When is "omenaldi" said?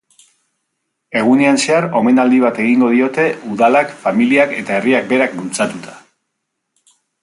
1.99-2.41